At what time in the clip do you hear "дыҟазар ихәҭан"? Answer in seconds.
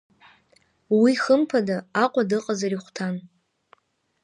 2.29-3.15